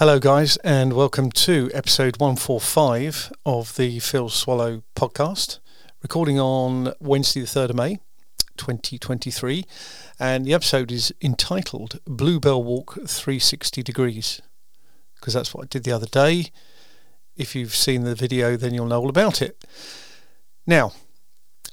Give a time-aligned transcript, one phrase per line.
[0.00, 5.58] Hello, guys, and welcome to episode 145 of the Phil Swallow podcast,
[6.02, 7.98] recording on Wednesday, the 3rd of May,
[8.56, 9.62] 2023.
[10.18, 14.40] And the episode is entitled Bluebell Walk 360 Degrees,
[15.16, 16.46] because that's what I did the other day.
[17.36, 19.62] If you've seen the video, then you'll know all about it.
[20.66, 20.94] Now,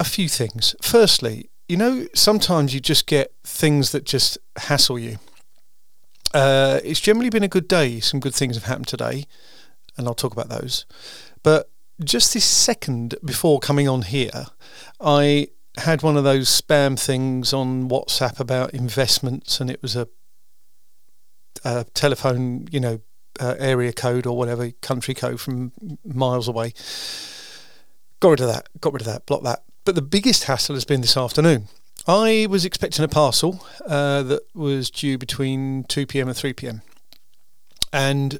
[0.02, 0.76] a few things.
[0.82, 5.20] Firstly, you know, sometimes you just get things that just hassle you
[6.34, 8.00] uh, it's generally been a good day.
[8.00, 9.26] Some good things have happened today,
[9.98, 10.86] and I'll talk about those.
[11.44, 11.70] But
[12.04, 14.48] just this second before coming on here,
[15.00, 20.08] I had one of those spam things on WhatsApp about investments, and it was a,
[21.64, 23.00] a telephone, you know,
[23.40, 25.72] uh, area code or whatever country code from
[26.04, 26.74] miles away.
[28.20, 28.68] Got rid of that.
[28.82, 29.26] Got rid of that.
[29.26, 29.64] Block that.
[29.86, 31.68] But the biggest hassle has been this afternoon.
[32.08, 36.82] I was expecting a parcel uh, that was due between 2 pm and 3 pm.
[37.92, 38.40] And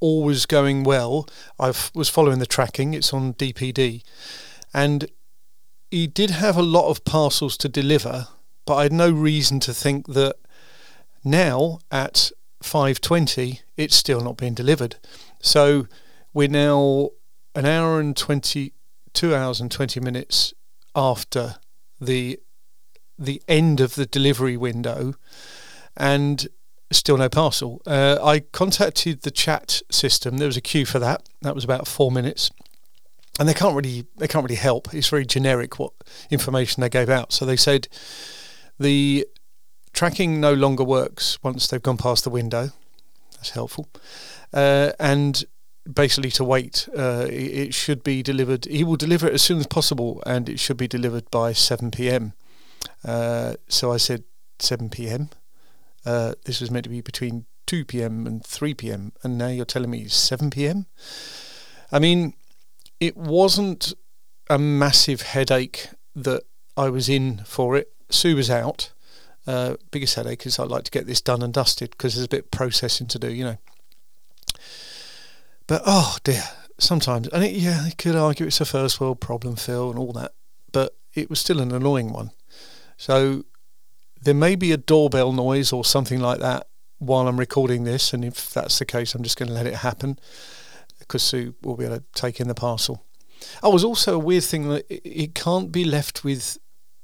[0.00, 1.26] all was going well.
[1.58, 4.02] I was following the tracking, it's on DPD.
[4.74, 5.10] And
[5.90, 8.28] he did have a lot of parcels to deliver,
[8.66, 10.36] but I had no reason to think that
[11.24, 12.30] now at
[12.62, 14.96] 5:20 it's still not being delivered.
[15.40, 15.86] So
[16.34, 17.10] we're now
[17.54, 18.74] an hour and 20
[19.14, 20.52] 2 hours and 20 minutes
[20.94, 21.56] after
[21.98, 22.38] the
[23.18, 25.14] the end of the delivery window
[25.96, 26.48] and
[26.90, 27.82] still no parcel.
[27.86, 30.38] Uh, I contacted the chat system.
[30.38, 31.28] There was a queue for that.
[31.42, 32.50] That was about four minutes,
[33.38, 34.94] and they can't really they can't really help.
[34.94, 35.92] It's very generic what
[36.30, 37.32] information they gave out.
[37.32, 37.88] So they said
[38.78, 39.26] the
[39.92, 42.70] tracking no longer works once they've gone past the window.
[43.32, 43.88] That's helpful,
[44.52, 45.44] uh, and
[45.92, 46.88] basically to wait.
[46.96, 48.64] Uh, it should be delivered.
[48.66, 51.90] He will deliver it as soon as possible, and it should be delivered by seven
[51.90, 52.32] p.m.
[53.04, 54.24] Uh, so I said
[54.58, 55.30] 7 p.m.
[56.04, 58.26] Uh, this was meant to be between 2 p.m.
[58.26, 59.12] and 3 p.m.
[59.22, 60.86] And now you're telling me 7 p.m.
[61.92, 62.34] I mean,
[63.00, 63.94] it wasn't
[64.48, 66.42] a massive headache that
[66.76, 67.92] I was in for it.
[68.10, 68.92] Sue was out.
[69.46, 72.28] Uh, biggest headache is I'd like to get this done and dusted because there's a
[72.28, 73.58] bit of processing to do, you know.
[75.66, 76.42] But oh dear,
[76.78, 80.12] sometimes, and it, yeah, I could argue it's a first world problem, Phil, and all
[80.12, 80.32] that,
[80.72, 82.30] but it was still an annoying one.
[82.96, 83.44] So
[84.22, 86.66] there may be a doorbell noise or something like that
[86.98, 89.76] while I'm recording this, and if that's the case, I'm just going to let it
[89.76, 90.18] happen
[90.98, 93.04] because Sue will be able to take in the parcel.
[93.62, 96.58] Oh, was also a weird thing that it can't be left with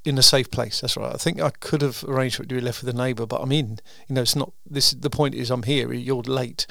[0.04, 0.80] in a safe place.
[0.80, 1.14] That's right.
[1.14, 3.40] I think I could have arranged for it to be left with a neighbour, but
[3.40, 3.78] I'm in.
[4.08, 4.52] You know, it's not.
[4.68, 5.92] This the point is I'm here.
[5.92, 6.66] You're late.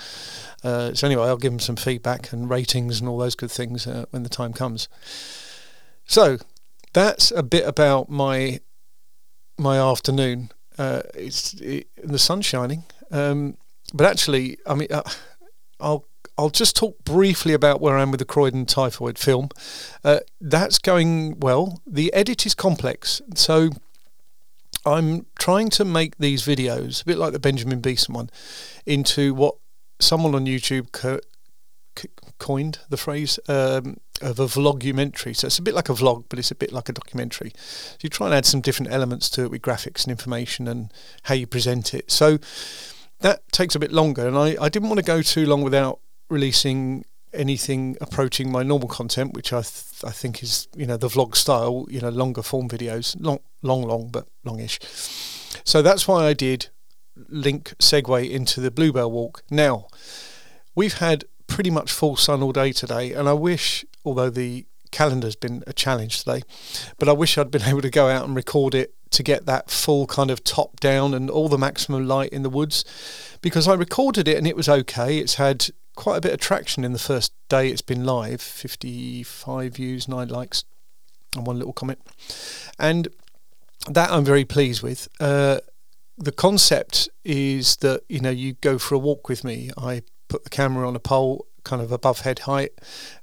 [0.63, 3.87] Uh, so anyway, I'll give them some feedback and ratings and all those good things
[3.87, 4.89] uh, when the time comes.
[6.05, 6.39] So
[6.93, 8.59] that's a bit about my
[9.61, 10.51] my afternoon.
[10.77, 13.57] Uh, it's it, the sun's shining, um,
[13.93, 15.03] but actually, I mean, uh,
[15.79, 16.05] I'll
[16.37, 19.49] I'll just talk briefly about where I am with the Croydon typhoid film.
[20.03, 21.81] Uh, that's going well.
[21.85, 23.69] The edit is complex, so
[24.85, 28.29] I'm trying to make these videos a bit like the Benjamin Beeson one
[28.85, 29.55] into what
[29.99, 31.19] someone on YouTube co-
[31.95, 35.35] co- coined the phrase um, of a vlogumentary.
[35.35, 37.51] So it's a bit like a vlog, but it's a bit like a documentary.
[37.55, 40.91] So you try and add some different elements to it with graphics and information and
[41.23, 42.11] how you present it.
[42.11, 42.39] So
[43.19, 45.99] that takes a bit longer, and I, I didn't want to go too long without
[46.29, 51.07] releasing anything approaching my normal content, which I th- I think is you know the
[51.07, 54.79] vlog style, you know longer form videos, long long long but longish.
[55.63, 56.69] So that's why I did
[57.29, 59.43] link segue into the Bluebell Walk.
[59.49, 59.87] Now
[60.75, 65.35] we've had pretty much full sun all day today, and I wish, although the calendar's
[65.35, 66.41] been a challenge today,
[66.97, 69.69] but I wish I'd been able to go out and record it to get that
[69.69, 72.85] full kind of top down and all the maximum light in the woods
[73.41, 75.17] because I recorded it and it was okay.
[75.17, 79.75] It's had quite a bit of traction in the first day it's been live 55
[79.75, 80.63] views, 9 likes,
[81.35, 81.99] and one little comment.
[82.79, 83.09] And
[83.89, 85.07] that I'm very pleased with.
[85.19, 85.59] Uh,
[86.17, 89.71] the concept is that you know you go for a walk with me.
[89.77, 92.71] I put the camera on a pole kind of above head height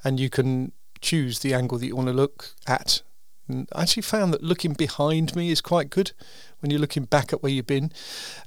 [0.05, 3.03] and you can choose the angle that you want to look at.
[3.49, 6.13] And I actually found that looking behind me is quite good
[6.61, 7.93] when you're looking back at where you've been.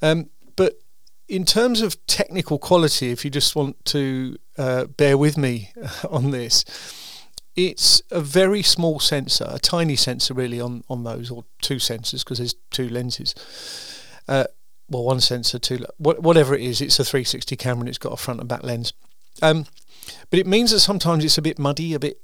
[0.02, 0.80] Um, but
[1.28, 5.72] in terms of technical quality, if you just want to uh, bear with me
[6.10, 6.66] on this,
[7.56, 12.24] it's a very small sensor, a tiny sensor really on, on those, or two sensors
[12.24, 13.36] because there's two lenses.
[14.28, 14.46] Uh,
[14.90, 18.18] well, one sensor, two, whatever it is, it's a 360 camera and it's got a
[18.18, 18.94] front and back lens.
[19.42, 19.66] Um,
[20.30, 22.22] but it means that sometimes it's a bit muddy, a bit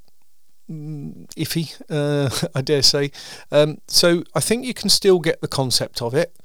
[0.70, 3.12] mm, iffy, uh, I dare say.
[3.52, 6.36] Um, so I think you can still get the concept of it,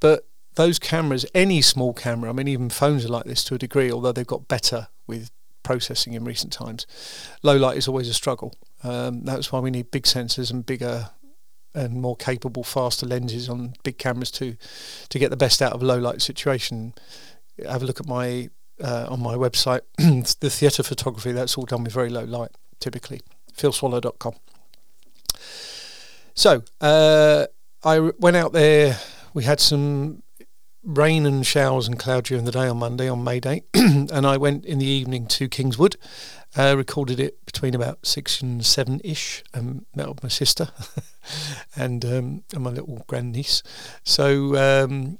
[0.00, 3.58] but those cameras, any small camera, I mean, even phones are like this to a
[3.58, 5.30] degree, although they've got better with
[5.62, 6.86] processing in recent times.
[7.42, 8.54] Low light is always a struggle.
[8.82, 11.10] Um, that's why we need big sensors and bigger
[11.74, 14.56] and more capable, faster lenses on big cameras to
[15.08, 16.94] to get the best out of low light situation.
[17.66, 18.50] Have a look at my
[18.82, 21.32] uh, on my website, the theatre photography.
[21.32, 22.50] That's all done with very low light,
[22.80, 23.22] typically.
[23.56, 24.34] philswallow.com.
[26.34, 27.46] So uh,
[27.84, 28.98] I went out there.
[29.34, 30.22] We had some
[30.84, 34.36] rain and showers and cloud during the day on Monday, on May Day, and I
[34.36, 35.96] went in the evening to Kingswood.
[36.54, 40.68] Uh, recorded it between about six and seven ish, and met with my sister
[41.76, 43.62] and um, and my little grandniece.
[44.04, 45.18] So um,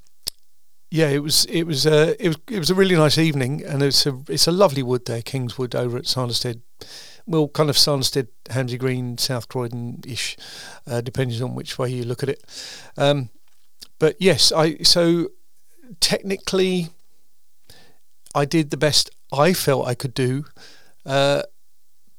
[0.92, 3.82] yeah, it was it was uh, it was it was a really nice evening, and
[3.82, 6.60] it's a it's a lovely wood there, Kingswood over at Sanderstead.
[7.26, 10.36] Well, kind of Sanderstead, Hamsey Green, South Croydon ish,
[10.86, 12.44] uh, depending on which way you look at it.
[12.98, 13.30] Um,
[13.98, 15.28] but yes, I so
[16.00, 16.90] technically,
[18.34, 20.44] I did the best I felt I could do.
[21.06, 21.44] Uh,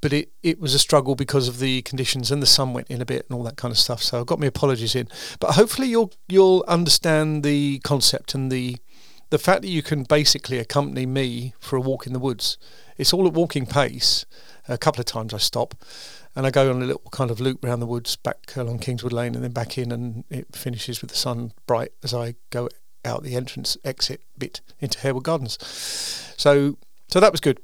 [0.03, 3.01] but it, it was a struggle because of the conditions and the sun went in
[3.01, 4.03] a bit and all that kind of stuff.
[4.03, 5.07] So I've got my apologies in.
[5.39, 8.75] But hopefully you'll you'll understand the concept and the
[9.29, 12.57] the fact that you can basically accompany me for a walk in the woods.
[12.97, 14.25] It's all at walking pace.
[14.67, 15.73] A couple of times I stop
[16.35, 19.13] and I go on a little kind of loop around the woods back along Kingswood
[19.13, 22.67] Lane and then back in and it finishes with the sun bright as I go
[23.05, 25.57] out the entrance exit bit into Harewood Gardens.
[26.35, 26.77] So
[27.07, 27.61] so that was good.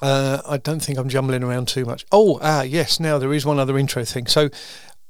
[0.00, 2.06] Uh, I don't think I'm jumbling around too much.
[2.10, 3.00] Oh, ah, yes.
[3.00, 4.26] Now there is one other intro thing.
[4.26, 4.48] So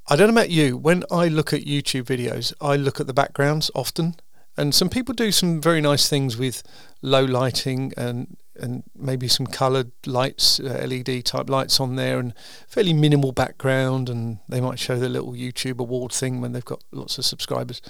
[0.08, 0.76] I don't know about you.
[0.76, 4.16] When I look at YouTube videos, I look at the backgrounds often,
[4.56, 6.62] and some people do some very nice things with
[7.00, 12.34] low lighting and and maybe some coloured lights, uh, LED type lights on there, and
[12.68, 14.10] fairly minimal background.
[14.10, 17.80] And they might show the little YouTube award thing when they've got lots of subscribers.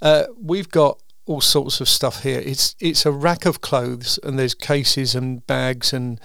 [0.00, 2.40] Uh, we've got all sorts of stuff here.
[2.40, 6.18] It's it's a rack of clothes, and there's cases and bags and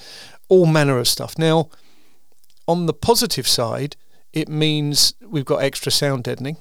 [0.48, 1.38] all manner of stuff.
[1.38, 1.70] Now,
[2.68, 3.96] on the positive side,
[4.32, 6.58] it means we've got extra sound deadening,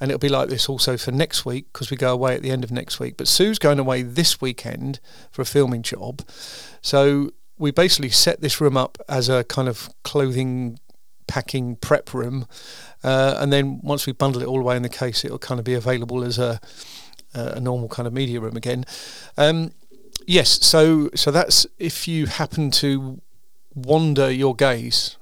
[0.00, 2.50] and it'll be like this also for next week because we go away at the
[2.50, 3.16] end of next week.
[3.16, 4.98] But Sue's going away this weekend
[5.30, 6.22] for a filming job,
[6.82, 10.78] so we basically set this room up as a kind of clothing
[11.28, 12.46] packing prep room,
[13.04, 15.64] uh, and then once we bundle it all away in the case, it'll kind of
[15.64, 16.60] be available as a
[17.34, 18.84] a normal kind of media room again.
[19.36, 19.72] Um,
[20.26, 23.20] yes, so so that's if you happen to
[23.74, 25.16] wander your gaze,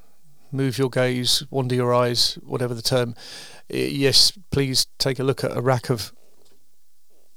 [0.53, 3.15] move your gaze, wander your eyes, whatever the term.
[3.69, 6.13] Yes, please take a look at a rack of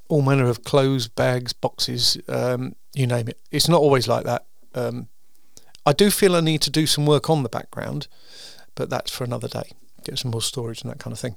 [0.08, 3.40] all manner of clothes, bags, boxes, um, you name it.
[3.52, 4.46] It's not always like that.
[4.74, 5.08] Um,
[5.86, 8.08] I do feel I need to do some work on the background,
[8.76, 9.72] but that's for another day.
[10.04, 11.36] Get some more storage and that kind of thing.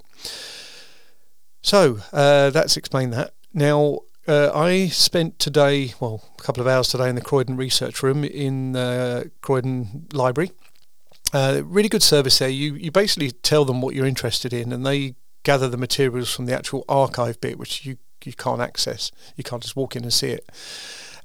[1.63, 3.33] So uh, that's explained that.
[3.53, 8.03] Now, uh, I spent today, well, a couple of hours today in the Croydon Research
[8.03, 10.51] Room in the Croydon Library.
[11.33, 12.49] Uh, really good service there.
[12.49, 16.45] You you basically tell them what you're interested in, and they gather the materials from
[16.45, 19.11] the actual archive bit, which you you can't access.
[19.35, 20.47] You can't just walk in and see it.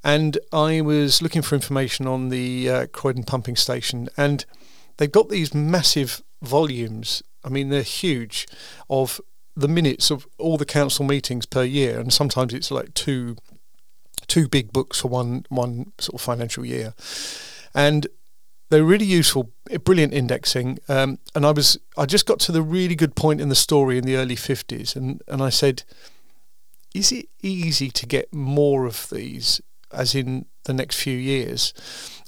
[0.03, 4.45] And I was looking for information on the uh, Croydon pumping station, and
[4.97, 7.21] they've got these massive volumes.
[7.43, 8.47] I mean, they're huge
[8.89, 9.21] of
[9.55, 13.35] the minutes of all the council meetings per year, and sometimes it's like two
[14.27, 16.93] two big books for one one sort of financial year,
[17.73, 18.07] and
[18.69, 19.51] they're really useful,
[19.83, 20.77] brilliant indexing.
[20.87, 23.97] Um, and I was I just got to the really good point in the story
[23.97, 25.83] in the early fifties, and and I said,
[26.93, 31.73] is it easy to get more of these, as in the next few years?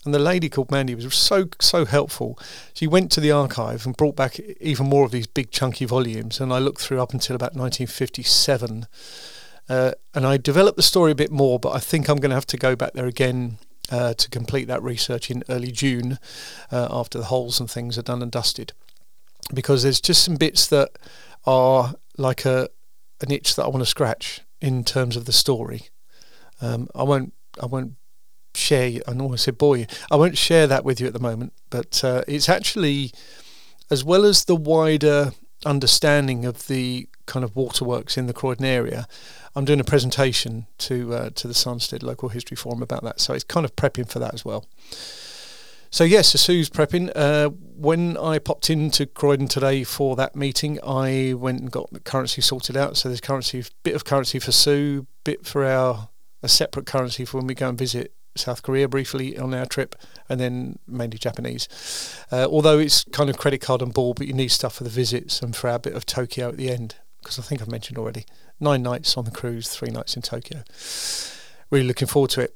[0.04, 2.40] And the lady called Mandy was so so helpful.
[2.74, 6.40] She went to the archive and brought back even more of these big chunky volumes.
[6.40, 8.88] And I looked through up until about 1957,
[9.70, 11.60] uh, and I developed the story a bit more.
[11.60, 13.60] But I think I'm going to have to go back there again
[13.92, 16.18] uh, to complete that research in early June,
[16.72, 18.74] uh, after the holes and things are done and dusted,
[19.54, 20.98] because there's just some bits that
[21.46, 22.70] are like a
[23.22, 25.90] an itch that I want to scratch in terms of the story.
[26.60, 27.94] Um, I won't I won't
[28.56, 29.00] share.
[29.08, 29.88] I know I said boy.
[30.10, 33.12] I won't share that with you at the moment, but uh, it's actually
[33.90, 35.32] as well as the wider
[35.66, 39.08] understanding of the kind of waterworks in the Croydon area.
[39.56, 43.34] I'm doing a presentation to uh, to the Sanderstead Local History Forum about that, so
[43.34, 44.66] it's kind of prepping for that as well.
[45.94, 47.12] So yes, so Sue's prepping.
[47.14, 52.00] Uh, when I popped into Croydon today for that meeting, I went and got the
[52.00, 52.96] currency sorted out.
[52.96, 56.08] So there's currency, bit of currency for Sue, bit for our
[56.44, 59.96] a separate currency for when we go and visit South Korea briefly on our trip,
[60.30, 61.68] and then mainly Japanese.
[62.32, 64.90] Uh, although it's kind of credit card and ball, but you need stuff for the
[64.90, 67.98] visits and for our bit of Tokyo at the end, because I think I've mentioned
[67.98, 68.26] already
[68.60, 70.64] nine nights on the cruise, three nights in Tokyo.
[71.70, 72.56] Really looking forward to it.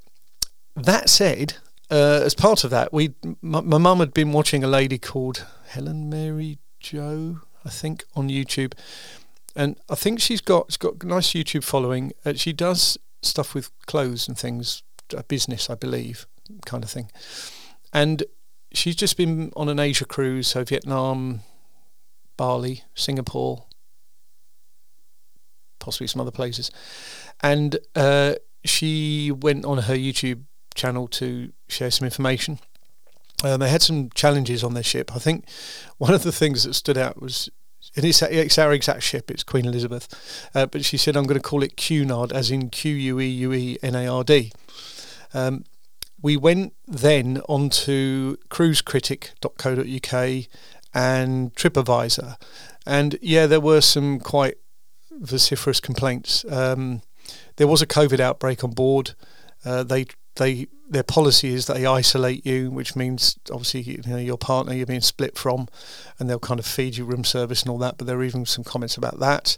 [0.76, 1.56] That said,
[1.92, 6.10] uh, as part of that, we my mum had been watching a lady called Helen
[6.10, 8.74] Mary Joe, I think, on YouTube,
[9.56, 12.14] and I think she's got she's got a nice YouTube following.
[12.26, 14.84] Uh, she does stuff with clothes and things,
[15.16, 16.28] a business, I believe,
[16.66, 17.12] kind of thing,
[17.94, 18.24] and
[18.72, 21.42] she's just been on an Asia cruise, so Vietnam,
[22.38, 23.66] Bali, Singapore,
[25.80, 26.72] possibly some other places,
[27.42, 30.44] and uh, she went on her YouTube
[30.76, 32.60] channel to share some information.
[33.44, 35.16] Um, they had some challenges on their ship.
[35.16, 35.46] I think
[35.98, 37.50] one of the things that stood out was
[37.96, 39.32] and it's, it's our exact ship.
[39.32, 42.70] It's Queen Elizabeth, uh, but she said I'm going to call it Cunard, as in
[42.70, 44.52] Q U E U E N A R D.
[45.34, 45.66] Um,
[46.22, 50.46] we went then onto cruisecritic.co.uk
[50.94, 52.38] and TripAdvisor,
[52.86, 54.58] and yeah, there were some quite
[55.12, 56.46] vociferous complaints.
[56.50, 57.02] Um,
[57.58, 59.16] there was a COVID outbreak on board.
[59.64, 64.38] Uh, they they their policy is they isolate you, which means obviously you know your
[64.38, 65.68] partner you're being split from,
[66.20, 67.98] and they'll kind of feed you room service and all that.
[67.98, 69.58] But there are even some comments about that.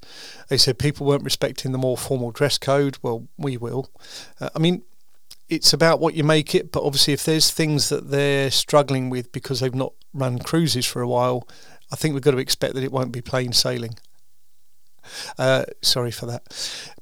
[0.50, 2.98] They said people weren't respecting the more formal dress code.
[3.02, 3.90] Well, we will.
[4.40, 4.84] Uh, I mean,
[5.50, 6.72] it's about what you make it.
[6.72, 11.02] But obviously, if there's things that they're struggling with because they've not run cruises for
[11.02, 11.48] a while,
[11.92, 13.96] I think we've got to expect that it won't be plain sailing.
[15.38, 16.44] Uh, sorry for that,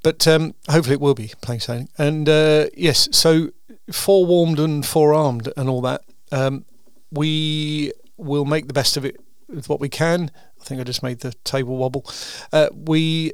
[0.03, 1.89] but um, hopefully it will be plain sailing.
[1.98, 3.50] And uh, yes, so
[3.92, 6.01] forewarned and forearmed and all that.
[6.32, 6.65] Um,
[7.12, 10.32] we will make the best of it with what we can.
[10.60, 12.06] I think I just made the table wobble.
[12.51, 13.34] Uh, we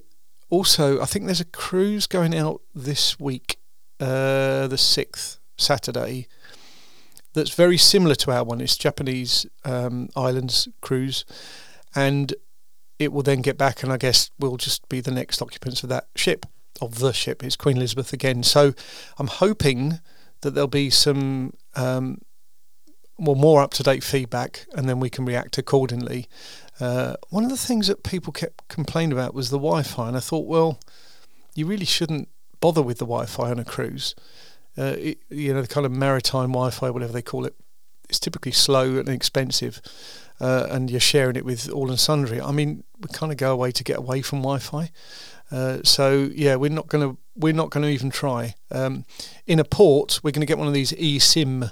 [0.50, 3.58] also, I think there's a cruise going out this week,
[4.00, 6.28] uh, the sixth Saturday.
[7.34, 8.60] That's very similar to our one.
[8.60, 11.24] It's Japanese um, islands cruise,
[11.96, 12.34] and
[13.00, 15.90] it will then get back, and I guess we'll just be the next occupants of
[15.90, 16.46] that ship,
[16.82, 17.44] of the ship.
[17.44, 18.44] It's Queen Elizabeth again.
[18.44, 18.74] So
[19.18, 20.02] I'm hoping
[20.42, 22.22] that there'll be some um,
[23.18, 26.28] well more up to date feedback, and then we can react accordingly.
[26.80, 30.20] Uh, one of the things that people kept complaining about was the Wi-Fi, and I
[30.20, 30.80] thought, well,
[31.54, 32.28] you really shouldn't
[32.60, 34.16] bother with the Wi-Fi on a cruise.
[34.78, 37.56] Uh, it, you know, the kind of maritime Wi-Fi, whatever they call it,
[38.10, 39.82] it's typically slow and expensive,
[40.40, 42.42] uh, and you're sharing it with all and sundry.
[42.42, 44.90] I mean, we kind of go away to get away from Wi-Fi.
[45.52, 48.56] Uh, so yeah, we're not going to we're not going to even try.
[48.72, 49.06] Um,
[49.48, 51.72] in a port, we're going to get one of these eSIM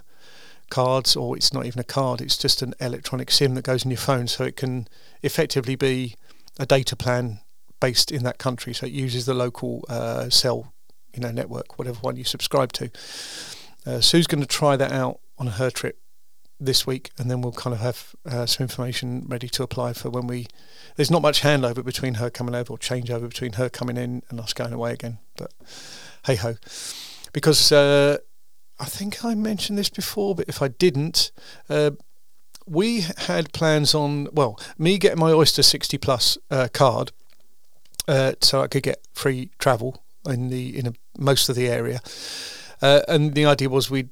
[0.70, 3.92] cards, or it's not even a card; it's just an electronic SIM that goes in
[3.92, 4.88] your phone, so it can
[5.24, 6.16] effectively be
[6.60, 7.40] a data plan
[7.80, 8.74] based in that country.
[8.74, 10.74] So it uses the local uh, cell,
[11.14, 12.92] you know, network, whatever one you subscribe to.
[13.86, 15.98] Uh, Sue's going to try that out on her trip
[16.60, 20.10] this week, and then we'll kind of have uh, some information ready to apply for
[20.10, 20.48] when we.
[20.96, 24.40] There's not much handover between her coming over or changeover between her coming in and
[24.40, 25.20] us going away again.
[25.38, 25.54] But
[26.26, 26.56] hey ho,
[27.34, 28.18] because uh,
[28.80, 31.32] I think I mentioned this before, but if I didn't,
[31.70, 31.92] uh,
[32.66, 37.12] we had plans on well, me getting my Oyster 60 Plus uh, card,
[38.08, 42.02] uh, so I could get free travel in the in a, most of the area.
[42.82, 44.10] Uh, and the idea was we'd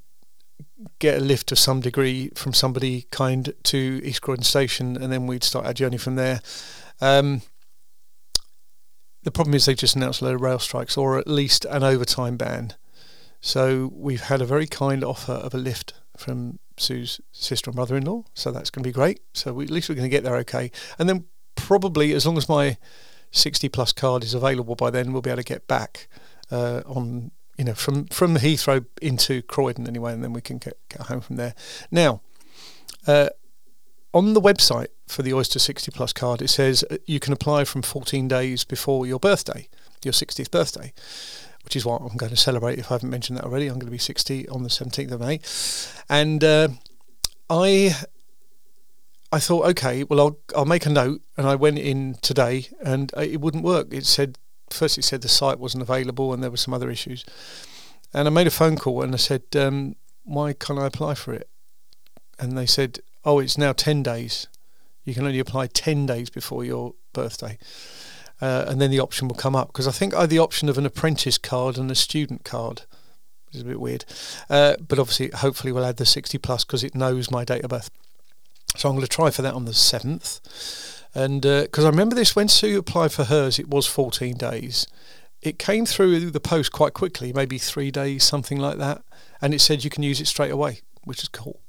[0.98, 5.26] get a lift of some degree from somebody kind to East Croydon Station, and then
[5.26, 6.40] we'd start our journey from there.
[7.00, 7.42] Um,
[9.22, 11.82] the problem is they've just announced a load of rail strikes, or at least an
[11.82, 12.74] overtime ban.
[13.40, 18.24] So we've had a very kind offer of a lift from Sue's sister and brother-in-law,
[18.34, 19.20] so that's going to be great.
[19.34, 22.36] So we, at least we're going to get there okay, and then probably as long
[22.36, 22.76] as my
[23.30, 26.08] 60 plus card is available by then, we'll be able to get back
[26.50, 30.78] uh, on you know, from from Heathrow into Croydon anyway, and then we can get,
[30.88, 31.54] get home from there.
[31.90, 32.22] Now,
[33.06, 33.30] uh,
[34.14, 37.64] on the website for the Oyster 60 Plus card, it says uh, you can apply
[37.64, 39.68] from 14 days before your birthday,
[40.04, 40.92] your 60th birthday,
[41.64, 42.78] which is what I'm going to celebrate.
[42.78, 45.20] If I haven't mentioned that already, I'm going to be 60 on the 17th of
[45.20, 45.40] May,
[46.08, 46.68] and uh,
[47.50, 47.94] I.
[49.30, 53.12] I thought, okay, well, I'll I'll make a note, and I went in today, and
[53.14, 53.88] uh, it wouldn't work.
[53.90, 54.38] It said
[54.72, 57.24] first it said the site wasn't available and there were some other issues.
[58.12, 61.32] And I made a phone call and I said, um, why can't I apply for
[61.34, 61.48] it?
[62.38, 64.46] And they said, oh, it's now 10 days.
[65.04, 67.58] You can only apply 10 days before your birthday.
[68.40, 70.68] Uh, and then the option will come up because I think I had the option
[70.68, 72.82] of an apprentice card and a student card,
[73.52, 74.04] is a bit weird.
[74.48, 77.70] Uh, but obviously, hopefully, we'll add the 60 plus because it knows my date of
[77.70, 77.90] birth.
[78.76, 80.97] So I'm going to try for that on the 7th.
[81.14, 84.86] And because uh, I remember this when Sue applied for hers, it was 14 days.
[85.40, 89.02] It came through the post quite quickly, maybe three days, something like that.
[89.40, 91.60] And it said you can use it straight away, which is cool.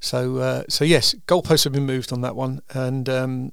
[0.00, 3.52] So, uh, so yes, goalposts have been moved on that one, and um,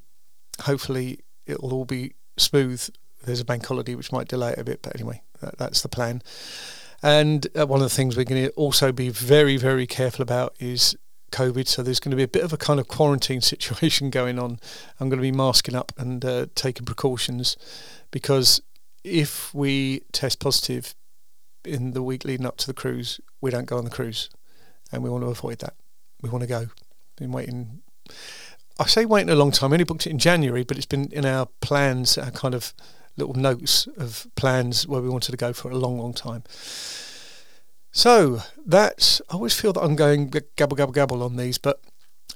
[0.61, 2.89] hopefully it'll all be smooth
[3.25, 4.81] there's a bank holiday which might delay it a bit.
[4.81, 6.21] But anyway, that, that's the plan.
[7.01, 10.55] And uh, one of the things we're going to also be very, very careful about
[10.59, 10.95] is
[11.33, 11.67] COVID.
[11.67, 14.59] So there's going to be a bit of a kind of quarantine situation going on.
[14.99, 17.57] I'm going to be masking up and uh, taking precautions
[18.11, 18.61] because
[19.03, 20.95] if we test positive
[21.65, 24.29] in the week leading up to the cruise, we don't go on the cruise,
[24.91, 25.75] and we want to avoid that.
[26.21, 26.67] We want to go.
[27.17, 27.81] Been waiting.
[28.79, 29.71] I say waiting a long time.
[29.71, 32.73] I only booked it in January, but it's been in our plans, our kind of
[33.17, 36.43] little notes of plans where we wanted to go for a long, long time.
[37.93, 39.21] So that's.
[39.29, 41.79] I always feel that I'm going gabble, gabble, gabble on these, but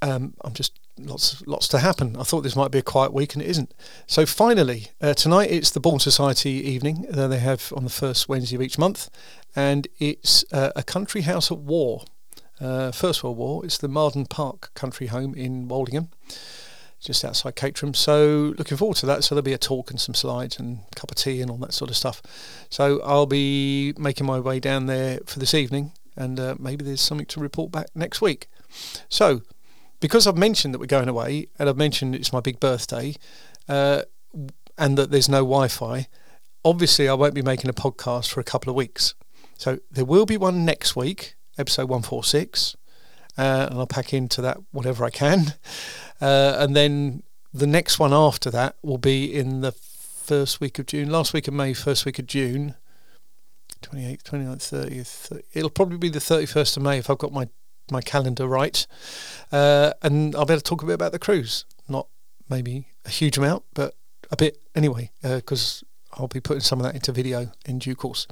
[0.03, 2.15] um, I'm just lots lots to happen.
[2.15, 3.73] I thought this might be a quiet week, and it isn't.
[4.05, 8.29] So finally, uh, tonight it's the Bourne Society evening that they have on the first
[8.29, 9.09] Wednesday of each month,
[9.55, 12.05] and it's uh, a country house at war.
[12.59, 13.63] Uh, First World War.
[13.65, 16.07] It's the Marden Park Country Home in Woldingham,
[16.99, 17.93] just outside Caterham.
[17.93, 19.23] So looking forward to that.
[19.23, 21.57] So there'll be a talk and some slides and a cup of tea and all
[21.57, 22.21] that sort of stuff.
[22.69, 27.01] So I'll be making my way down there for this evening, and uh, maybe there's
[27.01, 28.47] something to report back next week.
[29.09, 29.41] So
[29.99, 33.15] because I've mentioned that we're going away and I've mentioned it's my big birthday
[33.67, 34.03] uh,
[34.77, 36.07] and that there's no Wi Fi,
[36.63, 39.15] obviously I won't be making a podcast for a couple of weeks.
[39.57, 42.75] So there will be one next week, episode 146,
[43.37, 45.53] uh, and I'll pack into that whatever I can.
[46.19, 47.21] Uh, and then
[47.53, 51.47] the next one after that will be in the first week of June, last week
[51.47, 52.75] of May, first week of June.
[53.81, 55.41] 28th, 29th, 30th.
[55.53, 57.47] It'll probably be the 31st of May if I've got my
[57.89, 58.85] my calendar right,
[59.51, 61.65] uh, and I'll be able to talk a bit about the cruise.
[61.87, 62.07] Not
[62.49, 63.95] maybe a huge amount, but
[64.31, 67.95] a bit anyway, because uh, I'll be putting some of that into video in due
[67.95, 68.27] course.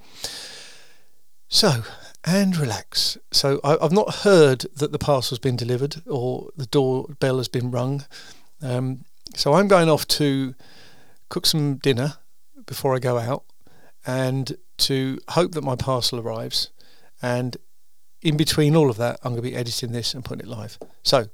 [1.55, 1.83] So,
[2.25, 3.17] and relax.
[3.31, 7.71] So, I, have not heard that the parcel's been delivered or the doorbell has been
[7.71, 8.03] rung.
[8.61, 9.05] Um,
[9.37, 10.53] so, I'm going off to
[11.29, 12.15] cook some dinner
[12.65, 13.45] before I go out
[14.05, 16.71] and to hope that my parcel arrives
[17.21, 17.55] and
[18.21, 20.77] in between all of that, I'm going to be editing this and putting it live.
[21.03, 21.27] So,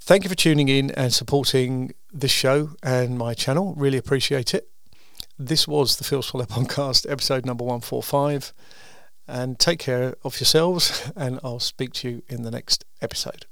[0.00, 3.72] thank you for tuning in and supporting this show and my channel.
[3.78, 4.68] Really appreciate it.
[5.38, 8.52] This was the Phil Swallow podcast, episode number 145.
[9.26, 13.46] And take care of yourselves, and I'll speak to you in the next episode.